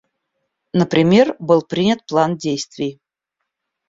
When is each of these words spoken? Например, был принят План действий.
Например, 0.73 1.35
был 1.37 1.61
принят 1.61 2.07
План 2.07 2.35
действий. 2.35 2.99